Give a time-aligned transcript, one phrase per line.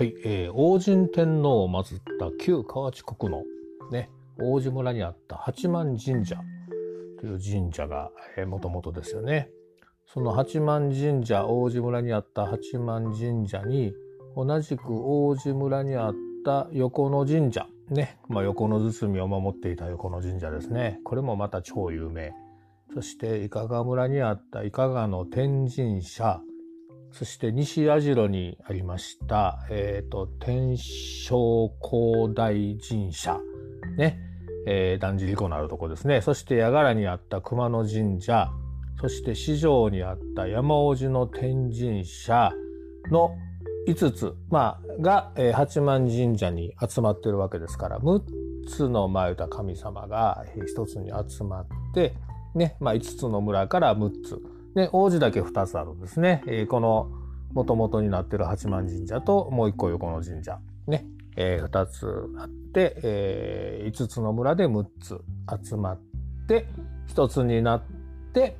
[0.00, 3.44] はい、えー、王神天皇を祀った旧河内国の
[3.90, 4.08] ね、
[4.40, 6.36] 王子村にあった八幡神社
[7.20, 8.10] という神社が、
[8.46, 9.50] もともとですよね。
[10.06, 13.92] その八幡神社、王子村にあった八幡神社に、
[14.34, 16.14] 同じく王子村にあっ
[16.46, 20.98] た横野神社、ね、まあ、横野包を守っていた横野神社ですね。
[21.04, 22.32] これもまた超有名。
[22.94, 26.40] そして、伊香川村にあった伊香川の天神社、
[27.12, 33.38] そして西矢代にありました、え、ー、と、天正光大神社、
[33.96, 34.18] ね、
[34.66, 36.20] えー、だんじり湖のあるとこですね。
[36.20, 38.50] そして、八柄にあった熊野神社、
[39.00, 42.52] そして四条にあった山王子の天神社
[43.10, 43.34] の
[43.88, 48.22] 5つ、まあ、が、えー、八幡神社に集まってるわけですから、6
[48.68, 52.14] つの前歌神様が1つに集まって、
[52.54, 54.40] ね、まあ、5つの村から6つ、
[54.74, 56.42] で、王子だけ2つあるんですね。
[56.46, 57.10] えー、この
[57.52, 60.58] 元々になってる八幡神社ともう一個横の神社。
[60.86, 61.06] ね。
[61.36, 62.06] えー、2つ
[62.38, 65.20] あって、えー、5つの村で6つ
[65.64, 66.00] 集まっ
[66.48, 66.66] て、
[67.08, 67.82] 1つになっ
[68.32, 68.56] て、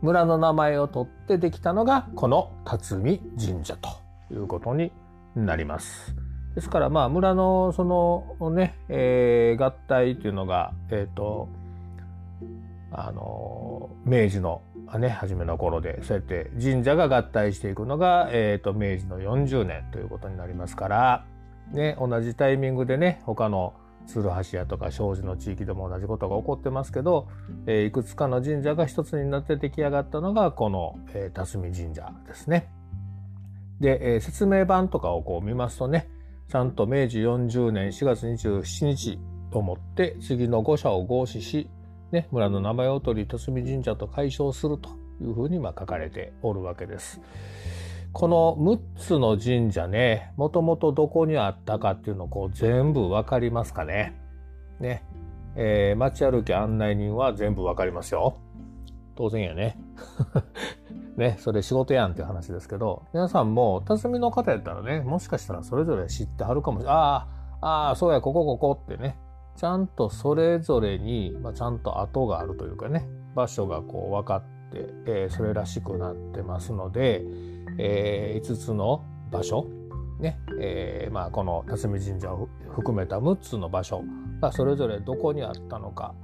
[0.00, 3.88] 村の名前を取ってできたのが、この辰巳神社と
[4.32, 4.92] いうことに
[5.34, 6.14] なります。
[6.54, 11.48] ですから、まあ、村のそのね、えー、合体というのが、えっ、ー、と、
[12.90, 14.60] あの、明治の
[14.98, 21.24] ね、初めの頃で、そうやって神社が合体していくのが、え、ー、と、明治の40年ということになりますから、
[21.72, 23.74] ね、同じタイミングでね、他の
[24.06, 27.28] 鶴橋やとか障子の地域でも同じことが起こってますけど、
[27.66, 32.68] えー、いくつかの神社が一つになって出来上がったのが、この、えー、辰巳神社ですね。
[33.80, 36.08] で、えー、説明版とかをこう見ますとね、
[36.48, 39.18] ちゃんと明治40年4月27日
[39.50, 41.68] と思って、次の五社を合祀し、
[42.12, 47.20] ね、村の名前を取り、辰巳神社と解消するというふうにま書かれておるわけです。
[48.12, 54.14] この6つの神社ね、もともとどこにあったかっていうのをこう全部わかりますかね。
[54.78, 55.02] ね。
[55.56, 58.36] えー、街歩き案内人は全部わかりますよ。
[59.16, 59.78] 当然やね。
[61.16, 66.96] ね、それ仕事やんっていう話ですけど、皆さんも辰巳の方やったらね、もしかしたらそれぞれ知ってはるかもしれない。
[66.96, 67.26] あ
[67.60, 69.16] あ、ああ、そうや、ここここってね、
[69.56, 74.42] ちゃんとそれぞれに、まあ、ちゃんと跡があるというかね場所がこう分かっ
[74.72, 77.22] て、えー、それらしくなってますので、
[77.78, 79.66] えー、5つの場所
[80.20, 84.04] ね、えー、まあ、この辰巳神社を含めた6つの場所
[84.40, 86.14] がそれぞれどこにあったのか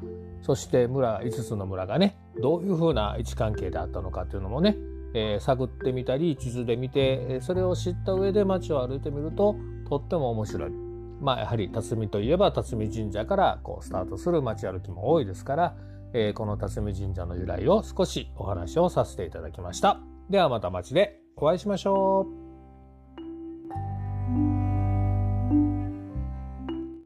[0.43, 4.77] そして村5つの村がねどういうふうな位置関係であったのかっていうのもね、
[5.15, 9.57] えー、探ってみたり地図で見てそれを知った上で街を歩いてみると
[9.89, 10.88] とっても面白い。
[11.21, 15.77] まあ、やはり辰巳といえば辰巳神社からこうスタートする街歩きも多いですから、
[16.13, 20.01] えー、この辰巳神社の由来を少しお話をさせていただきました。
[20.31, 22.48] ではまた街でお会いしましょう。